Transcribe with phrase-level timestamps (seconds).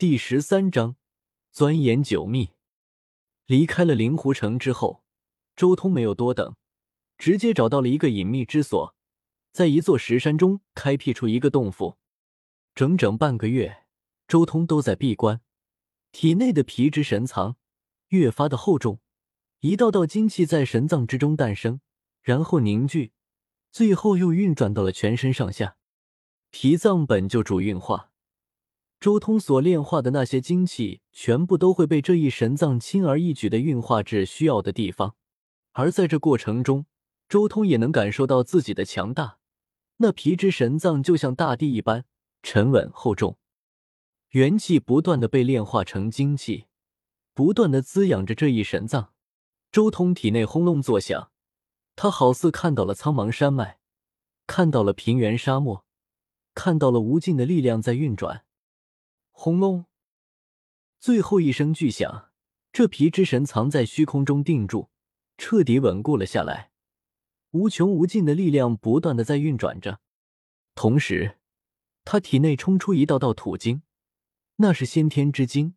[0.00, 0.96] 第十三章
[1.52, 2.52] 钻研九秘。
[3.44, 5.04] 离开了灵狐城之后，
[5.54, 6.56] 周通没有多等，
[7.18, 8.94] 直接找到了一个隐秘之所，
[9.52, 11.98] 在一座石山中开辟出一个洞府。
[12.74, 13.84] 整整半个月，
[14.26, 15.42] 周通都在闭关，
[16.12, 17.58] 体内的皮质神藏
[18.08, 19.00] 越发的厚重，
[19.58, 21.82] 一道道精气在神脏之中诞生，
[22.22, 23.12] 然后凝聚，
[23.70, 25.76] 最后又运转到了全身上下。
[26.48, 28.09] 脾脏本就主运化。
[29.00, 35.16] 周通所炼化的那些精气，全部都会被这一神脏轻而易举的运化至需要的地方。
[35.72, 36.84] 而在这过程中，
[37.26, 39.38] 周通也能感受到自己的强大。
[39.96, 42.04] 那皮之神脏就像大地一般
[42.42, 43.38] 沉稳厚重，
[44.32, 46.66] 元气不断的被炼化成精气，
[47.32, 49.14] 不断的滋养着这一神脏。
[49.72, 51.30] 周通体内轰隆作响，
[51.96, 53.78] 他好似看到了苍茫山脉，
[54.46, 55.86] 看到了平原沙漠，
[56.54, 58.44] 看到了无尽的力量在运转。
[59.42, 59.86] 轰隆！
[60.98, 62.28] 最后一声巨响，
[62.74, 64.90] 这皮之神藏在虚空中定住，
[65.38, 66.72] 彻底稳固了下来。
[67.52, 70.00] 无穷无尽的力量不断的在运转着，
[70.74, 71.38] 同时，
[72.04, 73.80] 他体内冲出一道道土精，
[74.56, 75.74] 那是先天之精，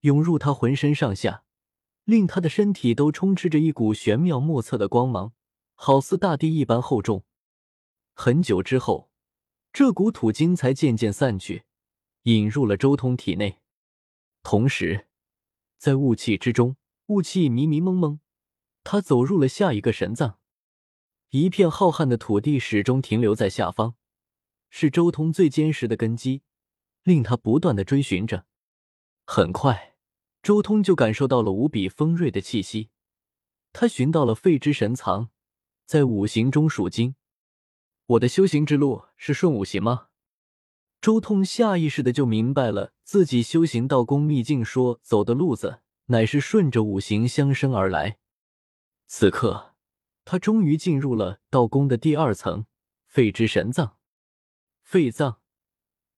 [0.00, 1.44] 涌入他浑身上下，
[2.02, 5.32] 令他的身体都充斥着一股玄妙莫测的光芒，
[5.76, 7.22] 好似大地一般厚重。
[8.12, 9.08] 很久之后，
[9.72, 11.62] 这股土精才渐渐散去。
[12.24, 13.60] 引入了周通体内，
[14.42, 15.08] 同时，
[15.76, 18.18] 在雾气之中，雾气迷迷蒙蒙，
[18.82, 20.38] 他走入了下一个神藏。
[21.28, 23.96] 一片浩瀚的土地始终停留在下方，
[24.70, 26.40] 是周通最坚实的根基，
[27.02, 28.46] 令他不断的追寻着。
[29.26, 29.96] 很快，
[30.42, 32.88] 周通就感受到了无比锋锐的气息。
[33.74, 35.28] 他寻到了废之神藏，
[35.84, 37.16] 在五行中属金。
[38.06, 40.08] 我的修行之路是顺五行吗？
[41.04, 48.16] 周通下意识的就明白了，自己修行道功秘境说走的路子，乃是顺着五行相生而来。
[49.06, 49.74] 此刻，
[50.24, 52.64] 他终于进入了道功的第二层——
[53.04, 53.98] 肺之神脏。
[54.80, 55.40] 肺脏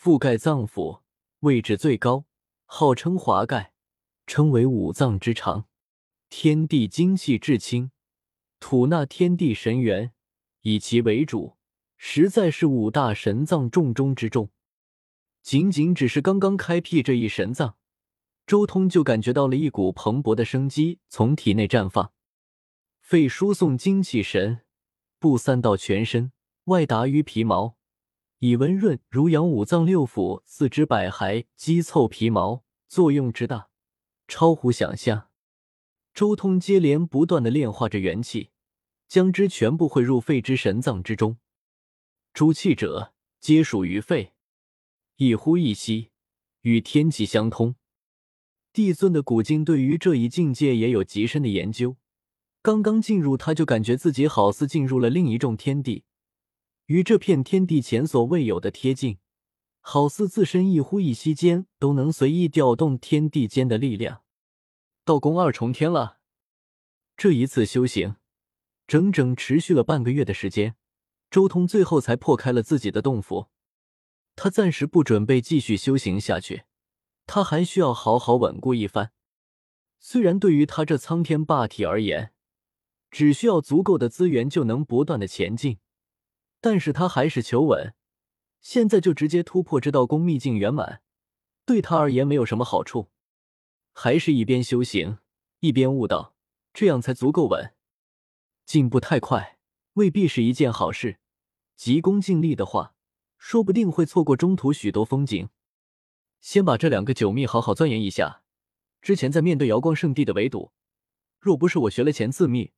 [0.00, 1.00] 覆盖脏腑，
[1.40, 2.26] 位置最高，
[2.64, 3.72] 号称华盖，
[4.28, 5.64] 称为五脏之长。
[6.28, 7.90] 天地精气至清，
[8.60, 10.12] 吐纳天地神元，
[10.60, 11.56] 以其为主，
[11.96, 14.50] 实在是五大神脏重中之重。
[15.48, 17.78] 仅仅只是刚刚开辟这一神脏，
[18.46, 22.12] 周通就感觉到了一股蓬勃的生机从体内绽放。
[23.00, 24.60] 肺输送精气神，
[25.18, 26.32] 布散到全身，
[26.64, 27.78] 外达于皮毛，
[28.40, 33.70] 以温润濡养五脏六腑、四肢百骸，肌凑皮毛，作用之大，
[34.26, 35.30] 超乎想象。
[36.12, 38.50] 周通接连不断的炼化着元气，
[39.08, 41.38] 将之全部汇入肺之神脏之中。
[42.34, 44.34] 诸气者，皆属于肺。
[45.20, 46.10] 一呼一吸，
[46.60, 47.74] 与天气相通。
[48.72, 51.96] 帝尊的古经对于这一境界也有极深的研究。
[52.62, 56.04] 刚刚进入，他就感觉自己好似进入了另一重天地，
[56.86, 59.18] 与这片天地前所未有的贴近，
[59.80, 64.22] 好似自身一呼一吸间都能随意调动天地间的力量。
[65.04, 66.18] 道功二重天了。
[67.16, 68.14] 这一次修行，
[68.86, 70.76] 整整持续了半个月的时间，
[71.28, 73.48] 周通最后才破开了自己的洞府。
[74.40, 76.62] 他暂时不准备继续修行下去，
[77.26, 79.10] 他还需要好好稳固一番。
[79.98, 82.32] 虽然对于他这苍天霸体而言，
[83.10, 85.80] 只需要足够的资源就能不断的前进，
[86.60, 87.94] 但是他还是求稳。
[88.60, 91.02] 现在就直接突破这道功秘境圆满，
[91.66, 93.10] 对他而言没有什么好处。
[93.92, 95.18] 还是一边修行
[95.58, 96.36] 一边悟道，
[96.72, 97.74] 这样才足够稳。
[98.64, 99.58] 进步太快
[99.94, 101.18] 未必是一件好事，
[101.74, 102.94] 急功近利的话。
[103.38, 105.48] 说不定会错过中途许多风景。
[106.40, 108.42] 先把这两个九秘好好钻研一下。
[109.00, 110.72] 之前在面对瑶光圣地的围堵，
[111.38, 112.72] 若不是我学了前四秘，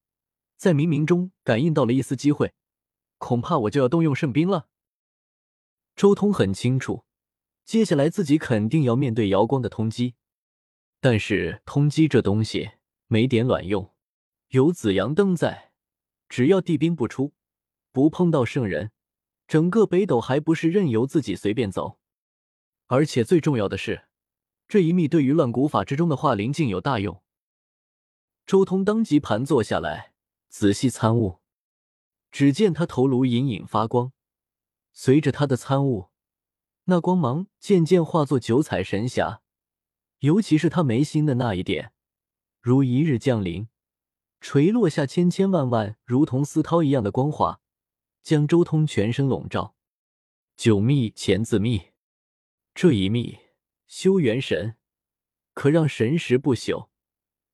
[0.57, 2.55] 在冥冥中感应到了一丝机会，
[3.19, 4.69] 恐怕我就要动用圣兵了。
[5.97, 7.05] 周通很清楚，
[7.65, 10.15] 接下来自己肯定要面对瑶光的通缉，
[11.01, 12.73] 但是通缉这东西
[13.07, 13.95] 没点卵用。
[14.49, 15.73] 有紫阳灯在，
[16.29, 17.33] 只要地兵不出，
[17.93, 18.93] 不碰到圣人。
[19.51, 21.99] 整个北斗还不是任由自己随便走，
[22.87, 24.05] 而且最重要的是，
[24.69, 27.21] 这一秘对于乱古法之中的化灵境有大用。
[28.47, 30.13] 周通当即盘坐下来，
[30.49, 31.41] 仔细参悟。
[32.31, 34.13] 只见他头颅隐隐发光，
[34.93, 36.11] 随着他的参悟，
[36.85, 39.43] 那光芒渐渐化作九彩神霞，
[40.21, 41.93] 尤其是他眉心的那一点，
[42.61, 43.67] 如一日降临，
[44.41, 47.61] 垂落下千千万万如同丝绦一样的光华。
[48.23, 49.75] 将周通全身笼罩。
[50.57, 51.93] 九秘前字秘，
[52.75, 53.39] 这一秘
[53.87, 54.77] 修元神，
[55.55, 56.89] 可让神识不朽，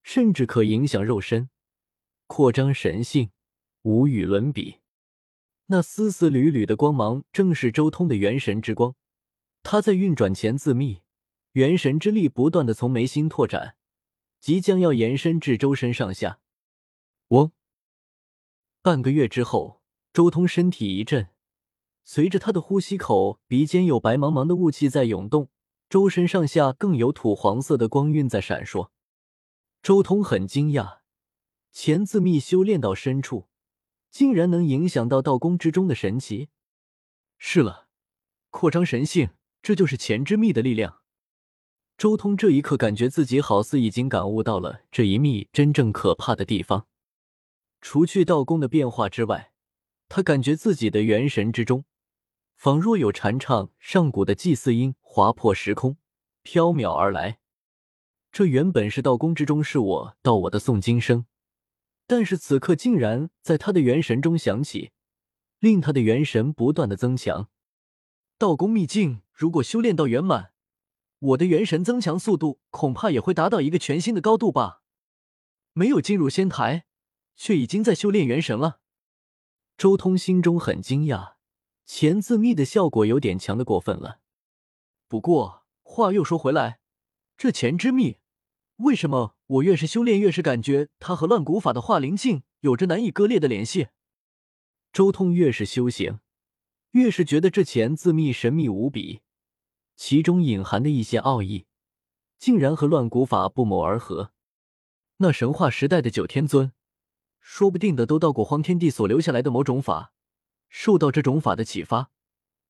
[0.02, 1.50] 甚至可影响肉身，
[2.26, 3.30] 扩张神性，
[3.82, 4.80] 无与伦比。
[5.66, 8.94] 那丝丝缕缕的光芒，正是周通的元神之光。
[9.62, 11.02] 他在运转前自秘，
[11.52, 13.76] 元神之力不断的从眉心拓展，
[14.40, 16.40] 即将要延伸至周身上下。
[17.28, 17.50] 嗡！
[18.82, 19.82] 半个月之后，
[20.16, 21.28] 周通身体一震，
[22.02, 25.50] 随着他的呼吸口，鼻尖有白茫茫的雾气在涌动，
[25.90, 28.88] 周身上下更有土黄色的光晕在闪烁。
[29.82, 31.00] 周通很惊讶，
[31.70, 33.48] 前自秘修炼到深处。
[34.10, 36.48] 竟然能影响到道宫之中的神奇，
[37.36, 37.88] 是了，
[38.48, 39.28] 扩张神性，
[39.60, 41.02] 这就是前之秘的力量。
[41.98, 46.86] 周通这一刻感觉自己好似已经感悟到了这一秘真正可怕的地方。
[47.82, 49.52] 除去道宫的变化之外，
[50.08, 51.84] 他感觉自己的元神之中，
[52.56, 55.98] 仿若有禅唱上古的祭祀音划破时空，
[56.42, 57.38] 飘渺而来。
[58.32, 61.26] 这原本是道宫之中是我道我的诵经声。
[62.06, 64.92] 但是此刻竟然在他的元神中响起，
[65.58, 67.48] 令他的元神不断的增强。
[68.38, 70.52] 道宫秘境如果修炼到圆满，
[71.18, 74.82] 我的元神增强速度恐怕也会达到一个全新的高度吧。
[75.72, 76.86] 没有进入仙台，
[77.34, 78.80] 却已经在修炼元神了。
[79.76, 81.34] 周通心中很惊讶，
[81.84, 84.20] 钱自秘的效果有点强的过分了。
[85.06, 86.80] 不过话又说回来，
[87.36, 88.18] 这钱之秘。
[88.76, 93.88] 为什么我越是修炼，越是感觉它和乱古法的化灵境有着难以割裂的联系？
[94.94, 96.20] 周通越是修行，
[96.92, 99.20] 越是觉得这钱自秘神秘无比，
[99.94, 101.66] 其中隐含的一些奥义，
[102.38, 104.32] 竟然和乱古法不谋而合。
[105.18, 106.72] 那神话时代的九天尊，
[107.48, 110.12] 说不定的都到过荒天帝所留下来的某种法，
[110.68, 112.10] 受到这种法的启发，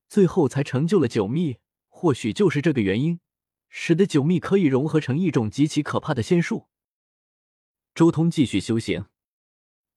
[0.07, 1.57] 最后才成就了九秘。
[1.89, 3.19] 或许就是这个原因。
[3.69, 6.67] 使得九秘可以融合成一种极其可怕的仙术。
[7.95, 9.07] 周通继续修行，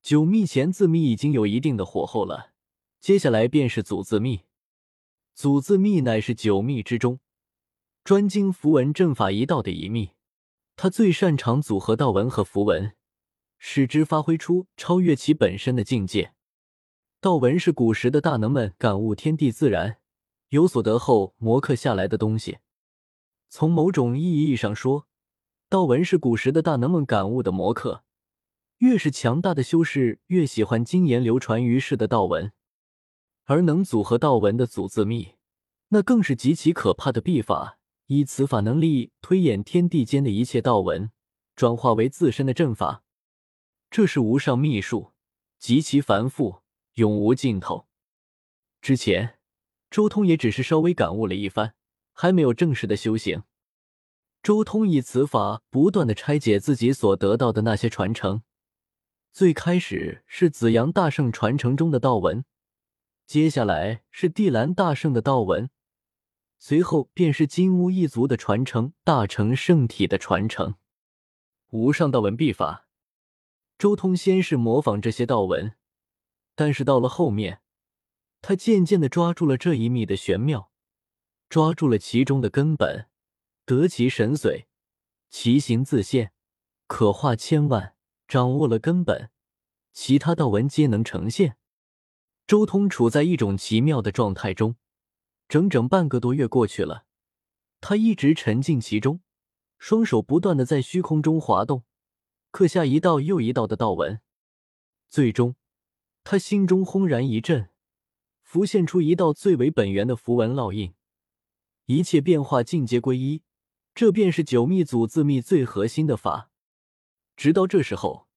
[0.00, 2.52] 九秘前字秘已经有一定的火候了，
[2.98, 4.44] 接下来便是祖字秘。
[5.34, 7.20] 祖字秘乃是九秘之中
[8.02, 10.12] 专精符文阵法一道的一秘，
[10.74, 12.96] 他最擅长组合道文和符文，
[13.62, 16.32] 使之发挥出超越其本身的境界。
[17.20, 19.98] 道文是古时的大能们感悟天地自然
[20.48, 22.58] 有所得后磨刻下来的东西。
[23.50, 25.06] 从某种意义上说，
[25.68, 28.02] 道文是古时的大能们感悟的魔刻。
[28.78, 32.50] 越是强大的修士，越喜欢经言流传于世的道文，
[33.44, 35.34] 而能组合道文的祖字秘，
[35.88, 37.76] 那更是极其可怕的秘法。
[38.06, 41.10] 以此法能力推演天地间的一切道文，
[41.54, 43.04] 转化为自身的阵法，
[43.90, 45.12] 这是无上秘术，
[45.58, 46.62] 极其繁复，
[46.94, 47.88] 永无尽头。
[48.80, 49.38] 之前，
[49.90, 51.74] 周通也只是稍微感悟了一番。
[52.12, 53.44] 还没有正式的修行，
[54.42, 58.42] 周通以此法不断的拆解自己所得到的那些传承。
[59.32, 62.44] 最开始是紫阳大圣传承中的道文，
[63.26, 65.70] 接下来是地蓝大圣的道文，
[66.58, 70.74] 随后便是金乌一族的传承，大成圣体的传承。
[71.70, 72.86] 无上道文秘法，
[73.80, 75.74] 周通先是模仿这些道文，
[76.54, 77.62] 但是到了后面，
[78.42, 80.70] 他渐渐的抓住了这一秘的玄妙。
[81.48, 83.08] 抓住了其中的根本，
[83.64, 84.66] 得其神髓，
[85.30, 86.34] 其形自现，
[86.86, 87.94] 可化千万。
[88.28, 89.30] 掌握了根本，
[89.94, 91.56] 其他道文皆能呈现。
[92.46, 94.76] 周通处在一种奇妙的状态中，
[95.48, 97.06] 整整半个多月过去了，
[97.80, 99.22] 他一直沉浸其中，
[99.78, 101.84] 双手不断的在虚空中滑动，
[102.50, 104.20] 刻下一道又一道的道文。
[105.08, 105.56] 最终，
[106.24, 107.70] 他心中轰然一震，
[108.42, 110.94] 浮现出一道最为本源的符文烙印。
[111.86, 113.42] 一切变化尽皆归一，
[113.94, 116.50] 这便是九秘祖字秘最核心的法。
[117.36, 118.28] 直到这时候，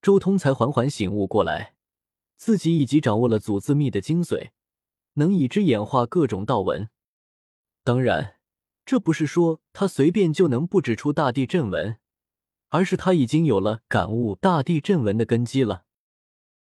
[0.00, 1.74] 周通才缓缓醒悟过来，
[2.36, 4.50] 自己已经掌握了祖字秘的精髓，
[5.14, 6.88] 能以之演化各种道文。
[7.84, 8.36] 当然，
[8.86, 11.98] 这不是说他随便就能布置出大地阵纹，
[12.72, 15.82] 而是他已经有了感悟大地震纹的根基了。